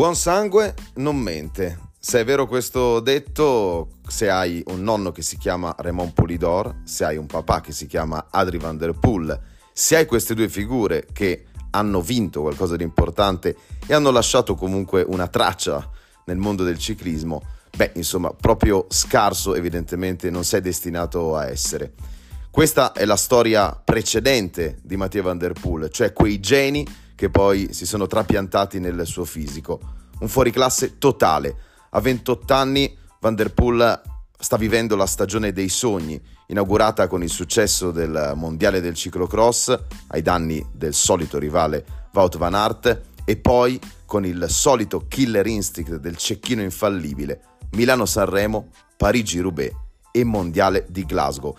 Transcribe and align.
Buon 0.00 0.16
sangue 0.16 0.74
non 0.94 1.18
mente. 1.18 1.78
Se 1.98 2.20
è 2.20 2.24
vero 2.24 2.46
questo 2.46 3.00
detto, 3.00 3.98
se 4.08 4.30
hai 4.30 4.62
un 4.68 4.82
nonno 4.82 5.12
che 5.12 5.20
si 5.20 5.36
chiama 5.36 5.74
Raymond 5.76 6.14
Polidor, 6.14 6.76
se 6.84 7.04
hai 7.04 7.18
un 7.18 7.26
papà 7.26 7.60
che 7.60 7.72
si 7.72 7.86
chiama 7.86 8.28
Adri 8.30 8.56
Van 8.56 8.78
Der 8.78 8.94
Poel, 8.94 9.38
se 9.70 9.96
hai 9.96 10.06
queste 10.06 10.32
due 10.32 10.48
figure 10.48 11.06
che 11.12 11.44
hanno 11.72 12.00
vinto 12.00 12.40
qualcosa 12.40 12.76
di 12.76 12.82
importante 12.82 13.54
e 13.86 13.92
hanno 13.92 14.10
lasciato 14.10 14.54
comunque 14.54 15.04
una 15.06 15.28
traccia 15.28 15.86
nel 16.24 16.38
mondo 16.38 16.64
del 16.64 16.78
ciclismo, 16.78 17.42
beh, 17.76 17.90
insomma, 17.96 18.32
proprio 18.32 18.86
scarso 18.88 19.54
evidentemente 19.54 20.30
non 20.30 20.44
sei 20.44 20.62
destinato 20.62 21.36
a 21.36 21.46
essere. 21.46 21.92
Questa 22.50 22.92
è 22.92 23.04
la 23.04 23.16
storia 23.16 23.72
precedente 23.72 24.78
di 24.82 24.96
Mattia 24.96 25.20
Van 25.20 25.36
Der 25.36 25.52
Poel, 25.52 25.90
cioè 25.90 26.14
quei 26.14 26.40
geni 26.40 26.86
che 27.20 27.28
poi 27.28 27.74
si 27.74 27.84
sono 27.84 28.06
trapiantati 28.06 28.80
nel 28.80 29.02
suo 29.04 29.26
fisico. 29.26 29.78
Un 30.20 30.28
fuoriclasse 30.28 30.96
totale. 30.96 31.54
A 31.90 32.00
28 32.00 32.54
anni 32.54 32.96
Van 33.20 33.34
der 33.34 33.52
Poel 33.52 34.00
sta 34.38 34.56
vivendo 34.56 34.96
la 34.96 35.04
stagione 35.04 35.52
dei 35.52 35.68
sogni, 35.68 36.18
inaugurata 36.46 37.08
con 37.08 37.22
il 37.22 37.28
successo 37.28 37.90
del 37.90 38.32
mondiale 38.36 38.80
del 38.80 38.94
ciclocross 38.94 39.78
ai 40.06 40.22
danni 40.22 40.66
del 40.72 40.94
solito 40.94 41.38
rivale 41.38 42.08
Wout 42.14 42.38
van 42.38 42.54
Aert 42.54 43.02
e 43.26 43.36
poi 43.36 43.78
con 44.06 44.24
il 44.24 44.46
solito 44.48 45.04
killer 45.06 45.46
instinct 45.46 45.96
del 45.96 46.16
cecchino 46.16 46.62
infallibile 46.62 47.42
Milano-Sanremo, 47.72 48.68
Parigi-Roubaix 48.96 49.72
e 50.10 50.24
mondiale 50.24 50.86
di 50.88 51.04
Glasgow. 51.04 51.54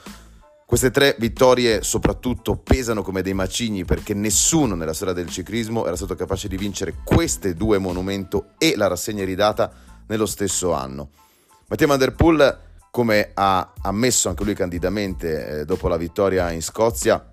Queste 0.71 0.91
tre 0.91 1.17
vittorie 1.19 1.83
soprattutto 1.83 2.55
pesano 2.55 3.03
come 3.03 3.21
dei 3.21 3.33
macigni 3.33 3.83
perché 3.83 4.13
nessuno 4.13 4.73
nella 4.73 4.93
storia 4.93 5.13
del 5.13 5.27
ciclismo 5.27 5.85
era 5.85 5.97
stato 5.97 6.15
capace 6.15 6.47
di 6.47 6.55
vincere 6.55 6.95
queste 7.03 7.55
due 7.55 7.77
monumento 7.77 8.51
e 8.57 8.75
la 8.77 8.87
rassegna 8.87 9.25
ridata 9.25 9.69
nello 10.07 10.25
stesso 10.25 10.71
anno. 10.71 11.09
Mattia 11.67 11.87
Van 11.87 11.97
Der 11.97 12.15
Poel, 12.15 12.57
come 12.89 13.31
ha 13.33 13.73
ammesso 13.81 14.29
anche 14.29 14.45
lui 14.45 14.53
candidamente 14.53 15.59
eh, 15.59 15.65
dopo 15.65 15.89
la 15.89 15.97
vittoria 15.97 16.49
in 16.51 16.61
Scozia, 16.61 17.31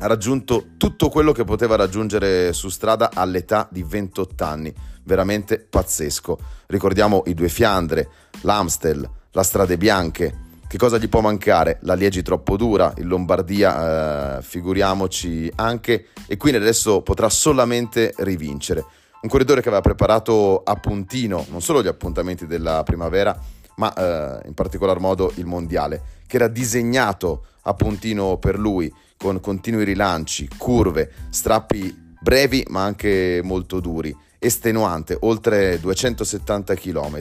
ha 0.00 0.06
raggiunto 0.08 0.70
tutto 0.76 1.10
quello 1.10 1.30
che 1.30 1.44
poteva 1.44 1.76
raggiungere 1.76 2.52
su 2.52 2.70
strada 2.70 3.10
all'età 3.14 3.68
di 3.70 3.84
28 3.84 4.42
anni, 4.42 4.74
veramente 5.04 5.60
pazzesco. 5.60 6.38
Ricordiamo 6.66 7.22
i 7.26 7.34
due 7.34 7.50
Fiandre, 7.50 8.08
l'Amstel, 8.40 9.08
la 9.30 9.42
Strade 9.44 9.76
Bianche, 9.76 10.48
che 10.70 10.78
cosa 10.78 10.98
gli 10.98 11.08
può 11.08 11.20
mancare? 11.20 11.80
La 11.82 11.94
Liegi 11.94 12.22
troppo 12.22 12.56
dura, 12.56 12.92
il 12.98 13.08
Lombardia, 13.08 14.38
eh, 14.38 14.42
figuriamoci 14.42 15.50
anche, 15.56 16.10
e 16.28 16.36
quindi 16.36 16.60
adesso 16.60 17.02
potrà 17.02 17.28
solamente 17.28 18.14
rivincere. 18.18 18.84
Un 19.22 19.28
corridore 19.28 19.62
che 19.62 19.66
aveva 19.66 19.82
preparato 19.82 20.62
a 20.62 20.76
puntino 20.76 21.44
non 21.50 21.60
solo 21.60 21.82
gli 21.82 21.88
appuntamenti 21.88 22.46
della 22.46 22.84
primavera, 22.84 23.36
ma 23.78 23.92
eh, 23.92 24.46
in 24.46 24.54
particolar 24.54 25.00
modo 25.00 25.32
il 25.34 25.46
mondiale, 25.46 26.02
che 26.28 26.36
era 26.36 26.46
disegnato 26.46 27.46
a 27.62 27.74
puntino 27.74 28.38
per 28.38 28.56
lui, 28.56 28.94
con 29.16 29.40
continui 29.40 29.82
rilanci, 29.82 30.48
curve, 30.56 31.10
strappi 31.30 32.14
brevi 32.22 32.64
ma 32.68 32.84
anche 32.84 33.40
molto 33.42 33.80
duri, 33.80 34.16
estenuante, 34.38 35.16
oltre 35.22 35.80
270 35.80 36.74
km. 36.76 37.20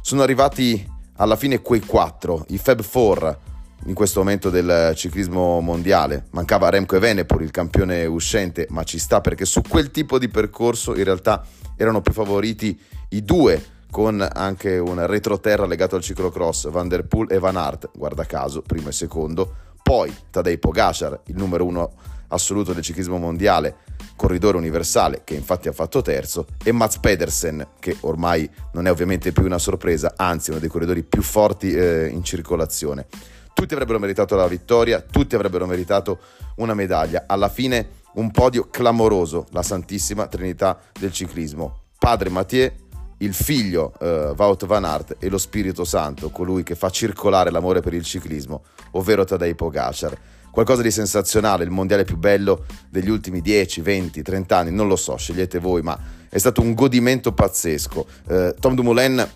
Sono 0.00 0.22
arrivati 0.22 0.96
alla 1.18 1.36
fine 1.36 1.60
quei 1.60 1.80
quattro, 1.80 2.44
i 2.48 2.58
Fab 2.58 2.82
Four 2.82 3.38
in 3.86 3.94
questo 3.94 4.20
momento 4.20 4.50
del 4.50 4.92
ciclismo 4.94 5.60
mondiale. 5.60 6.26
Mancava 6.30 6.68
Remco 6.68 6.96
Evenepoel, 6.96 7.42
il 7.42 7.50
campione 7.50 8.04
uscente, 8.06 8.66
ma 8.70 8.82
ci 8.82 8.98
sta 8.98 9.20
perché 9.20 9.44
su 9.44 9.62
quel 9.62 9.90
tipo 9.90 10.18
di 10.18 10.28
percorso 10.28 10.96
in 10.96 11.04
realtà 11.04 11.44
erano 11.76 12.00
più 12.00 12.12
favoriti 12.12 12.78
i 13.10 13.22
due 13.22 13.76
con 13.90 14.26
anche 14.30 14.78
un 14.78 15.06
retroterra 15.06 15.66
legato 15.66 15.96
al 15.96 16.02
ciclocross, 16.02 16.68
Van 16.70 16.88
der 16.88 17.06
Poel 17.06 17.32
e 17.32 17.38
Van 17.38 17.56
Aert, 17.56 17.90
guarda 17.94 18.24
caso, 18.24 18.62
primo 18.62 18.88
e 18.88 18.92
secondo, 18.92 19.54
poi 19.82 20.14
Tadej 20.30 20.58
Pogacar, 20.58 21.20
il 21.26 21.36
numero 21.36 21.64
uno 21.64 21.92
assoluto 22.28 22.72
del 22.72 22.82
ciclismo 22.82 23.18
mondiale, 23.18 23.76
corridore 24.16 24.56
universale 24.56 25.22
che 25.24 25.34
infatti 25.34 25.68
ha 25.68 25.72
fatto 25.72 26.02
terzo, 26.02 26.46
e 26.62 26.72
Mats 26.72 26.98
Pedersen 26.98 27.66
che 27.78 27.96
ormai 28.00 28.48
non 28.72 28.86
è 28.86 28.90
ovviamente 28.90 29.32
più 29.32 29.44
una 29.44 29.58
sorpresa, 29.58 30.14
anzi 30.16 30.50
uno 30.50 30.58
dei 30.58 30.68
corridori 30.68 31.02
più 31.02 31.22
forti 31.22 31.72
eh, 31.72 32.08
in 32.08 32.22
circolazione. 32.24 33.06
Tutti 33.52 33.74
avrebbero 33.74 33.98
meritato 33.98 34.36
la 34.36 34.46
vittoria, 34.46 35.00
tutti 35.00 35.34
avrebbero 35.34 35.66
meritato 35.66 36.20
una 36.56 36.74
medaglia. 36.74 37.24
Alla 37.26 37.48
fine 37.48 37.88
un 38.14 38.30
podio 38.30 38.68
clamoroso, 38.70 39.46
la 39.50 39.62
Santissima 39.62 40.26
Trinità 40.26 40.78
del 40.98 41.12
ciclismo. 41.12 41.86
Padre 41.98 42.28
Mathieu, 42.28 42.70
il 43.18 43.34
figlio 43.34 43.94
eh, 44.00 44.32
Wout 44.36 44.64
van 44.64 44.84
Aert 44.84 45.16
e 45.18 45.28
lo 45.28 45.38
Spirito 45.38 45.84
Santo, 45.84 46.30
colui 46.30 46.62
che 46.62 46.76
fa 46.76 46.88
circolare 46.90 47.50
l'amore 47.50 47.80
per 47.80 47.94
il 47.94 48.04
ciclismo, 48.04 48.62
ovvero 48.92 49.24
Tadej 49.24 49.54
Pogacar 49.54 50.16
qualcosa 50.50 50.82
di 50.82 50.90
sensazionale, 50.90 51.64
il 51.64 51.70
mondiale 51.70 52.04
più 52.04 52.16
bello 52.16 52.64
degli 52.90 53.10
ultimi 53.10 53.40
10, 53.40 53.80
20, 53.80 54.22
30 54.22 54.56
anni, 54.56 54.70
non 54.70 54.88
lo 54.88 54.96
so, 54.96 55.16
scegliete 55.16 55.58
voi, 55.58 55.82
ma 55.82 55.98
è 56.28 56.38
stato 56.38 56.60
un 56.60 56.74
godimento 56.74 57.32
pazzesco. 57.32 58.06
Eh, 58.28 58.54
Tom 58.58 58.74
Dumoulin 58.74 59.26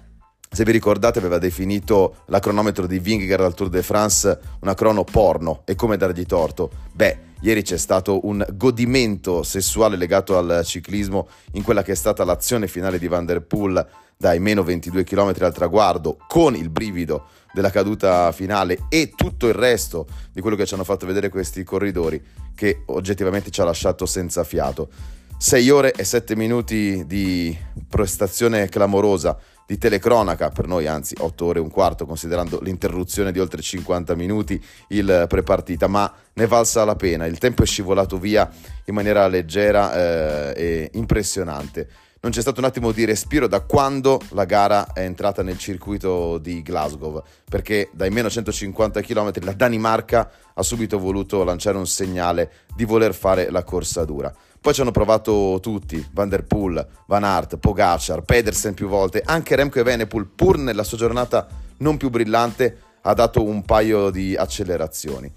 se 0.55 0.65
vi 0.65 0.72
ricordate 0.72 1.19
aveva 1.19 1.39
definito 1.39 2.17
la 2.27 2.39
cronometro 2.39 2.87
di 2.87 2.99
Vingegaard 2.99 3.43
al 3.43 3.55
Tour 3.55 3.71
de 3.71 3.83
France 3.83 4.39
una 4.61 4.75
crono 4.75 5.03
porno 5.03 5.62
e 5.65 5.75
come 5.75 5.97
dargli 5.97 6.27
torto? 6.27 6.71
Beh, 6.93 7.19
ieri 7.41 7.62
c'è 7.62 7.78
stato 7.78 8.27
un 8.27 8.47
godimento 8.53 9.43
sessuale 9.45 9.97
legato 9.97 10.37
al 10.37 10.61
ciclismo 10.62 11.28
in 11.53 11.62
quella 11.62 11.83
che 11.83 11.93
è 11.93 11.95
stata 11.95 12.22
l'azione 12.25 12.67
finale 12.67 12.99
di 12.99 13.09
Van 13.09 13.25
der 13.25 13.41
Poel 13.41 13.83
dai 14.19 14.41
meno 14.41 14.62
22 14.62 15.05
km 15.05 15.33
al 15.41 15.55
traguardo 15.55 16.19
con 16.28 16.55
il 16.55 16.69
brivido 16.69 17.28
della 17.53 17.71
caduta 17.71 18.33
finale 18.33 18.79
e 18.89 19.13
tutto 19.15 19.47
il 19.47 19.55
resto 19.55 20.07
di 20.33 20.41
quello 20.41 20.57
che 20.57 20.67
ci 20.67 20.75
hanno 20.75 20.85
fatto 20.85 21.07
vedere 21.07 21.29
questi 21.29 21.63
corridori 21.65 22.23
che 22.55 22.83
oggettivamente 22.87 23.51
ci 23.51 23.61
ha 23.61 23.65
lasciato 23.65 24.07
senza 24.07 24.45
fiato. 24.45 24.89
6 25.37 25.71
ore 25.71 25.93
e 25.93 26.05
7 26.05 26.37
minuti 26.37 27.05
di 27.05 27.57
prestazione 27.89 28.69
clamorosa, 28.69 29.37
di 29.67 29.77
telecronaca 29.77 30.51
per 30.51 30.69
noi, 30.69 30.87
anzi 30.87 31.17
8 31.19 31.45
ore 31.45 31.59
e 31.59 31.63
un 31.63 31.69
quarto, 31.69 32.07
considerando 32.07 32.61
l'interruzione 32.63 33.33
di 33.33 33.41
oltre 33.41 33.61
50 33.61 34.15
minuti 34.15 34.63
il 34.89 35.27
prepartita, 35.29 35.89
ma 35.89 36.13
ne 36.34 36.47
valsa 36.47 36.84
la 36.84 36.95
pena. 36.95 37.27
Il 37.27 37.39
tempo 37.39 37.65
è 37.65 37.67
scivolato 37.67 38.19
via 38.19 38.49
in 38.84 38.95
maniera 38.95 39.27
leggera 39.27 40.53
eh, 40.53 40.55
e 40.55 40.91
impressionante 40.93 41.89
non 42.22 42.31
c'è 42.31 42.41
stato 42.41 42.60
un 42.60 42.66
attimo 42.66 42.93
di 42.93 43.05
respiro 43.05 43.49
da 43.49 43.62
quando 43.62 44.21
la 44.31 44.44
gara 44.44 44.93
è 44.93 45.00
entrata 45.00 45.43
nel 45.43 45.59
circuito 45.59 46.38
di 46.38 46.62
Glasgow, 46.62 47.21
perché 47.50 47.91
dai 47.93 48.10
meno 48.10 48.31
150 48.31 49.00
km 49.00 49.33
la 49.41 49.53
Danimarca 49.53 50.31
ha 50.55 50.62
subito 50.62 51.00
voluto 51.00 51.43
lanciare 51.43 51.78
un 51.78 51.87
segnale 51.87 52.53
di 52.77 52.84
voler 52.84 53.12
fare 53.12 53.50
la 53.50 53.65
corsa 53.65 54.05
dura. 54.05 54.33
Poi 54.60 54.72
ci 54.72 54.81
hanno 54.83 54.93
provato 54.93 55.59
tutti, 55.60 56.06
Van 56.12 56.28
der 56.28 56.44
Poel, 56.44 56.87
Van 57.09 57.25
Aert, 57.25 57.56
Pogacar, 57.56 58.22
Pedersen 58.22 58.75
più 58.75 58.87
volte, 58.87 59.21
anche 59.25 59.56
Remco 59.56 59.81
e 59.81 59.83
Venepool, 59.83 60.28
pur 60.28 60.59
nella 60.59 60.84
sua 60.84 60.99
giornata 60.99 61.49
non 61.78 61.97
più 61.97 62.09
brillante, 62.09 62.78
ha 63.00 63.15
dato 63.15 63.43
un 63.43 63.65
paio 63.65 64.10
di 64.10 64.37
accelerazioni. 64.37 65.28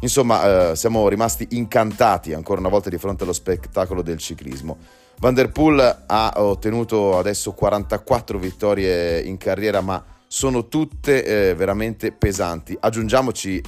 Insomma, 0.00 0.72
eh, 0.72 0.76
siamo 0.76 1.08
rimasti 1.08 1.46
incantati 1.52 2.34
ancora 2.34 2.60
una 2.60 2.68
volta 2.68 2.90
di 2.90 2.98
fronte 2.98 3.22
allo 3.22 3.32
spettacolo 3.32 4.02
del 4.02 4.18
ciclismo. 4.18 4.76
Van 5.18 5.34
der 5.34 5.50
Poel 5.50 6.04
ha 6.06 6.32
ottenuto 6.36 7.16
adesso 7.16 7.52
44 7.52 8.38
vittorie 8.38 9.20
in 9.20 9.36
carriera, 9.38 9.80
ma 9.80 10.04
sono 10.26 10.68
tutte 10.68 11.24
eh, 11.24 11.54
veramente 11.54 12.12
pesanti. 12.12 12.76
Aggiungiamoci 12.78 13.62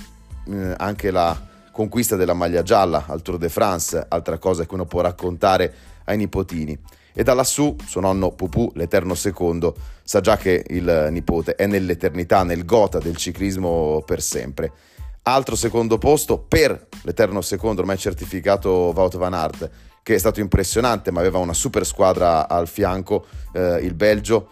eh, 0.48 0.74
anche 0.76 1.10
la 1.10 1.54
conquista 1.70 2.16
della 2.16 2.34
maglia 2.34 2.62
gialla 2.62 3.04
al 3.06 3.22
Tour 3.22 3.38
de 3.38 3.48
France, 3.48 4.04
altra 4.08 4.38
cosa 4.38 4.66
che 4.66 4.74
uno 4.74 4.86
può 4.86 5.00
raccontare 5.00 5.72
ai 6.04 6.16
nipotini. 6.16 6.78
E 7.12 7.22
da 7.22 7.34
lassù 7.34 7.74
suo 7.86 8.00
nonno 8.00 8.32
Pupù, 8.32 8.72
l'eterno 8.74 9.14
secondo, 9.14 9.74
sa 10.02 10.20
già 10.20 10.36
che 10.36 10.64
il 10.68 11.08
nipote 11.10 11.54
è 11.54 11.66
nell'eternità, 11.66 12.42
nel 12.42 12.64
gota 12.64 12.98
del 12.98 13.16
ciclismo 13.16 14.02
per 14.04 14.20
sempre. 14.20 14.72
Altro 15.22 15.56
secondo 15.56 15.98
posto 15.98 16.38
per 16.38 16.88
l'eterno 17.02 17.40
secondo, 17.40 17.80
ormai 17.80 17.96
certificato 17.96 18.92
Wout 18.94 19.16
van 19.16 19.34
Aert, 19.34 19.70
che 20.06 20.14
è 20.14 20.18
stato 20.18 20.38
impressionante, 20.38 21.10
ma 21.10 21.18
aveva 21.18 21.38
una 21.38 21.52
super 21.52 21.84
squadra 21.84 22.48
al 22.48 22.68
fianco, 22.68 23.26
eh, 23.52 23.80
il 23.82 23.94
Belgio. 23.94 24.50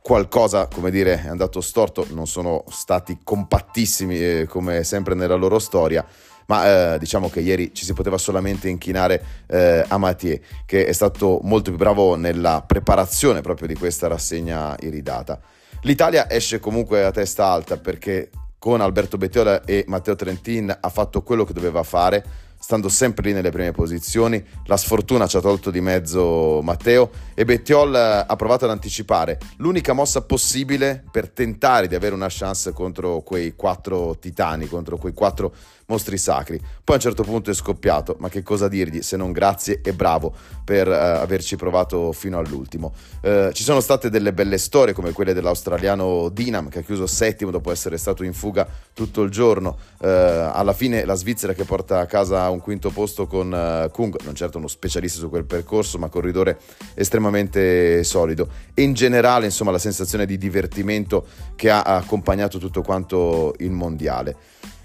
Qualcosa, 0.00 0.66
come 0.66 0.90
dire, 0.90 1.22
è 1.22 1.28
andato 1.28 1.60
storto, 1.60 2.06
non 2.12 2.26
sono 2.26 2.64
stati 2.70 3.18
compattissimi 3.22 4.18
eh, 4.18 4.46
come 4.48 4.82
sempre 4.82 5.14
nella 5.14 5.34
loro 5.34 5.58
storia, 5.58 6.02
ma 6.46 6.94
eh, 6.94 6.98
diciamo 6.98 7.28
che 7.28 7.40
ieri 7.40 7.74
ci 7.74 7.84
si 7.84 7.92
poteva 7.92 8.16
solamente 8.16 8.70
inchinare 8.70 9.22
eh, 9.46 9.84
a 9.86 9.98
Mathieu, 9.98 10.40
che 10.64 10.86
è 10.86 10.92
stato 10.92 11.40
molto 11.42 11.68
più 11.68 11.78
bravo 11.78 12.14
nella 12.14 12.64
preparazione 12.66 13.42
proprio 13.42 13.66
di 13.66 13.74
questa 13.74 14.08
rassegna 14.08 14.74
iridata. 14.80 15.38
L'Italia 15.82 16.30
esce 16.30 16.60
comunque 16.60 17.04
a 17.04 17.10
testa 17.10 17.44
alta 17.44 17.76
perché 17.76 18.30
con 18.58 18.80
Alberto 18.80 19.18
Bettiola 19.18 19.64
e 19.64 19.84
Matteo 19.88 20.14
Trentin 20.14 20.74
ha 20.80 20.88
fatto 20.88 21.22
quello 21.22 21.44
che 21.44 21.52
doveva 21.52 21.82
fare, 21.82 22.24
stando 22.62 22.88
sempre 22.88 23.26
lì 23.26 23.32
nelle 23.32 23.50
prime 23.50 23.72
posizioni. 23.72 24.42
La 24.66 24.76
sfortuna 24.76 25.26
ci 25.26 25.36
ha 25.36 25.40
tolto 25.40 25.70
di 25.72 25.80
mezzo 25.80 26.60
Matteo 26.62 27.10
e 27.34 27.44
Bettiol 27.44 27.92
eh, 27.92 28.24
ha 28.28 28.36
provato 28.36 28.66
ad 28.66 28.70
anticipare 28.70 29.38
l'unica 29.56 29.92
mossa 29.92 30.22
possibile 30.22 31.02
per 31.10 31.28
tentare 31.28 31.88
di 31.88 31.96
avere 31.96 32.14
una 32.14 32.28
chance 32.30 32.72
contro 32.72 33.22
quei 33.22 33.56
quattro 33.56 34.16
titani, 34.16 34.68
contro 34.68 34.96
quei 34.96 35.12
quattro 35.12 35.52
mostri 35.86 36.16
sacri. 36.16 36.58
Poi 36.58 36.94
a 36.94 36.94
un 36.94 37.00
certo 37.00 37.22
punto 37.22 37.50
è 37.50 37.54
scoppiato, 37.54 38.16
ma 38.18 38.28
che 38.28 38.42
cosa 38.42 38.68
dirgli 38.68 39.02
se 39.02 39.16
non 39.16 39.32
grazie 39.32 39.80
e 39.82 39.92
bravo 39.92 40.32
per 40.64 40.88
uh, 40.88 40.92
averci 40.92 41.56
provato 41.56 42.12
fino 42.12 42.38
all'ultimo. 42.38 42.94
Uh, 43.22 43.52
ci 43.52 43.62
sono 43.62 43.80
state 43.80 44.08
delle 44.08 44.32
belle 44.32 44.58
storie 44.58 44.94
come 44.94 45.12
quelle 45.12 45.34
dell'australiano 45.34 46.28
Dinam 46.30 46.68
che 46.68 46.78
ha 46.78 46.82
chiuso 46.82 47.06
settimo 47.06 47.50
dopo 47.50 47.70
essere 47.70 47.98
stato 47.98 48.24
in 48.24 48.32
fuga 48.32 48.66
tutto 48.94 49.22
il 49.22 49.30
giorno. 49.30 49.76
Uh, 49.98 50.06
alla 50.06 50.72
fine 50.72 51.04
la 51.04 51.14
Svizzera 51.14 51.52
che 51.52 51.64
porta 51.64 52.00
a 52.00 52.06
casa 52.06 52.48
un 52.52 52.60
quinto 52.60 52.90
posto 52.90 53.26
con 53.26 53.88
Kung, 53.92 54.16
non 54.22 54.34
certo 54.34 54.58
uno 54.58 54.68
specialista 54.68 55.18
su 55.18 55.28
quel 55.28 55.44
percorso, 55.44 55.98
ma 55.98 56.08
corridore 56.08 56.58
estremamente 56.94 58.04
solido. 58.04 58.48
E 58.74 58.82
in 58.82 58.92
generale, 58.92 59.46
insomma, 59.46 59.70
la 59.70 59.78
sensazione 59.78 60.26
di 60.26 60.38
divertimento 60.38 61.26
che 61.56 61.70
ha 61.70 61.82
accompagnato 61.82 62.58
tutto 62.58 62.82
quanto 62.82 63.54
il 63.58 63.70
mondiale. 63.70 64.36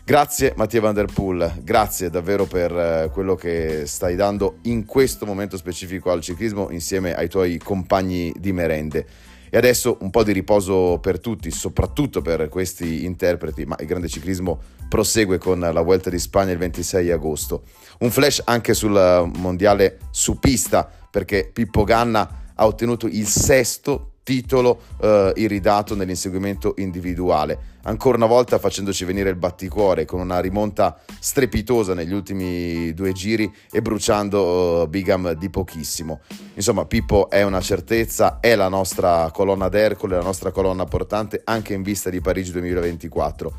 Grazie 0.07 0.53
Mattia 0.55 0.79
Van 0.79 0.93
Der 0.93 1.07
Poel, 1.13 1.59
grazie 1.63 2.09
davvero 2.09 2.45
per 2.45 2.71
eh, 2.71 3.09
quello 3.11 3.35
che 3.35 3.85
stai 3.87 4.15
dando 4.15 4.59
in 4.61 4.85
questo 4.85 5.25
momento 5.25 5.57
specifico 5.57 6.11
al 6.11 6.21
ciclismo 6.21 6.69
insieme 6.69 7.13
ai 7.13 7.27
tuoi 7.27 7.57
compagni 7.57 8.33
di 8.37 8.53
merende. 8.53 9.05
E 9.49 9.57
adesso 9.57 9.97
un 10.01 10.09
po' 10.09 10.23
di 10.23 10.31
riposo 10.33 10.99
per 10.99 11.19
tutti, 11.19 11.51
soprattutto 11.51 12.21
per 12.21 12.49
questi 12.49 13.05
interpreti, 13.05 13.65
ma 13.65 13.75
il 13.79 13.85
grande 13.85 14.07
ciclismo 14.07 14.59
prosegue 14.89 15.37
con 15.37 15.59
la 15.59 15.81
Vuelta 15.81 16.09
di 16.09 16.19
Spagna 16.19 16.51
il 16.51 16.57
26 16.57 17.11
agosto. 17.11 17.63
Un 17.99 18.11
flash 18.11 18.41
anche 18.45 18.73
sul 18.73 19.31
mondiale 19.35 19.99
su 20.11 20.39
pista, 20.39 20.89
perché 21.09 21.49
Pippo 21.51 21.83
Ganna 21.83 22.51
ha 22.53 22.65
ottenuto 22.65 23.07
il 23.07 23.27
sesto 23.27 24.11
titolo 24.27 24.81
eh, 24.99 25.31
iridato 25.37 25.95
nell'inseguimento 25.95 26.73
individuale, 26.79 27.77
ancora 27.83 28.17
una 28.17 28.25
volta 28.25 28.59
facendoci 28.59 29.05
venire 29.05 29.29
il 29.29 29.37
batticuore 29.37 30.03
con 30.03 30.19
una 30.19 30.41
rimonta 30.41 30.99
strepitosa 31.17 31.93
negli 31.93 32.11
ultimi 32.11 32.93
due 32.93 33.13
giri 33.13 33.49
e 33.71 33.81
bruciando 33.81 34.81
uh, 34.81 34.87
Bigam 34.89 35.31
di 35.31 35.49
pochissimo. 35.49 36.19
Insomma, 36.55 36.83
Pippo 36.83 37.29
è 37.29 37.43
una 37.43 37.61
certezza, 37.61 38.41
è 38.41 38.53
la 38.55 38.67
nostra 38.67 39.31
colonna 39.31 39.69
d'Ercole, 39.69 40.17
la 40.17 40.23
nostra 40.23 40.51
colonna 40.51 40.83
portante 40.83 41.39
anche 41.45 41.73
in 41.73 41.81
vista 41.81 42.09
di 42.09 42.19
Parigi 42.19 42.51
2024. 42.51 43.53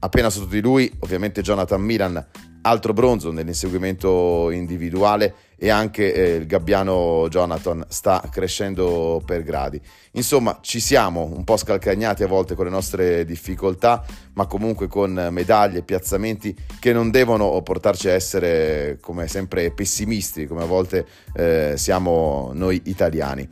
Appena 0.00 0.28
sotto 0.28 0.48
di 0.48 0.60
lui, 0.60 0.92
ovviamente 0.98 1.40
Jonathan 1.40 1.80
Milan 1.80 2.26
altro 2.62 2.92
bronzo 2.92 3.30
nell'inseguimento 3.30 4.50
individuale 4.50 5.34
e 5.56 5.70
anche 5.70 6.12
eh, 6.12 6.34
il 6.36 6.46
gabbiano 6.46 7.26
Jonathan 7.28 7.84
sta 7.88 8.22
crescendo 8.30 9.20
per 9.24 9.42
gradi. 9.42 9.80
Insomma, 10.12 10.58
ci 10.62 10.78
siamo 10.78 11.24
un 11.24 11.44
po' 11.44 11.56
scalcagnati 11.56 12.22
a 12.22 12.28
volte 12.28 12.54
con 12.54 12.64
le 12.64 12.70
nostre 12.70 13.24
difficoltà, 13.24 14.04
ma 14.34 14.46
comunque 14.46 14.86
con 14.86 15.28
medaglie 15.30 15.78
e 15.78 15.82
piazzamenti 15.82 16.56
che 16.78 16.92
non 16.92 17.10
devono 17.10 17.60
portarci 17.62 18.08
a 18.08 18.12
essere 18.12 18.98
come 19.00 19.26
sempre 19.26 19.70
pessimisti, 19.72 20.46
come 20.46 20.62
a 20.62 20.66
volte 20.66 21.06
eh, 21.34 21.74
siamo 21.76 22.50
noi 22.54 22.82
italiani. 22.84 23.48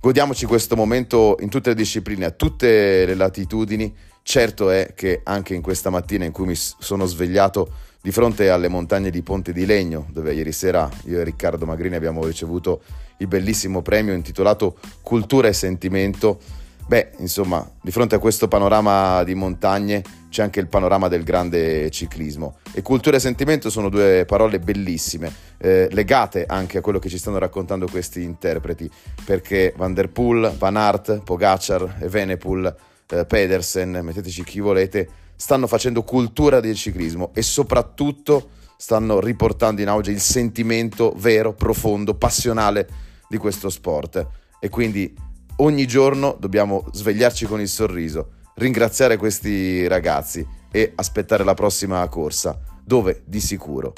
Godiamoci 0.00 0.44
questo 0.44 0.76
momento 0.76 1.36
in 1.40 1.48
tutte 1.48 1.70
le 1.70 1.74
discipline, 1.76 2.26
a 2.26 2.30
tutte 2.30 3.06
le 3.06 3.14
latitudini. 3.14 3.94
Certo 4.22 4.70
è 4.70 4.92
che 4.94 5.20
anche 5.22 5.54
in 5.54 5.62
questa 5.62 5.88
mattina 5.88 6.24
in 6.24 6.32
cui 6.32 6.46
mi 6.46 6.54
sono 6.54 7.06
svegliato 7.06 7.92
di 8.04 8.12
fronte 8.12 8.50
alle 8.50 8.68
montagne 8.68 9.08
di 9.08 9.22
Ponte 9.22 9.50
di 9.50 9.64
Legno, 9.64 10.06
dove 10.10 10.34
ieri 10.34 10.52
sera 10.52 10.90
io 11.06 11.20
e 11.20 11.24
Riccardo 11.24 11.64
Magrini 11.64 11.94
abbiamo 11.94 12.22
ricevuto 12.26 12.82
il 13.16 13.26
bellissimo 13.26 13.80
premio 13.80 14.12
intitolato 14.12 14.76
Cultura 15.00 15.48
e 15.48 15.54
Sentimento. 15.54 16.38
Beh, 16.86 17.12
insomma, 17.20 17.66
di 17.80 17.90
fronte 17.90 18.14
a 18.14 18.18
questo 18.18 18.46
panorama 18.46 19.24
di 19.24 19.34
montagne 19.34 20.02
c'è 20.28 20.42
anche 20.42 20.60
il 20.60 20.66
panorama 20.66 21.08
del 21.08 21.22
grande 21.22 21.90
ciclismo. 21.90 22.58
E 22.74 22.82
cultura 22.82 23.16
e 23.16 23.20
sentimento 23.20 23.70
sono 23.70 23.88
due 23.88 24.26
parole 24.26 24.58
bellissime, 24.58 25.32
eh, 25.56 25.88
legate 25.90 26.44
anche 26.46 26.76
a 26.76 26.80
quello 26.82 26.98
che 26.98 27.08
ci 27.08 27.16
stanno 27.16 27.38
raccontando 27.38 27.86
questi 27.90 28.22
interpreti, 28.22 28.86
perché 29.24 29.72
Van 29.78 29.94
der 29.94 30.10
Poel, 30.10 30.54
Van 30.58 30.76
Aert, 30.76 31.22
Pogacar, 31.22 31.96
Evenepoel, 32.00 32.76
eh, 33.08 33.24
Pedersen, 33.24 34.00
metteteci 34.02 34.44
chi 34.44 34.60
volete, 34.60 35.08
stanno 35.36 35.66
facendo 35.66 36.02
cultura 36.02 36.60
del 36.60 36.74
ciclismo 36.74 37.30
e 37.34 37.42
soprattutto 37.42 38.50
stanno 38.76 39.20
riportando 39.20 39.80
in 39.80 39.88
auge 39.88 40.10
il 40.10 40.20
sentimento 40.20 41.14
vero, 41.16 41.54
profondo, 41.54 42.14
passionale 42.14 42.88
di 43.28 43.36
questo 43.36 43.70
sport. 43.70 44.26
E 44.60 44.68
quindi 44.68 45.14
ogni 45.56 45.86
giorno 45.86 46.36
dobbiamo 46.38 46.84
svegliarci 46.92 47.46
con 47.46 47.60
il 47.60 47.68
sorriso, 47.68 48.30
ringraziare 48.56 49.16
questi 49.16 49.86
ragazzi 49.86 50.46
e 50.70 50.92
aspettare 50.94 51.44
la 51.44 51.54
prossima 51.54 52.06
corsa, 52.08 52.58
dove 52.84 53.22
di 53.26 53.40
sicuro 53.40 53.92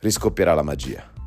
riscoppierà 0.00 0.54
la 0.54 0.62
magia. 0.62 1.19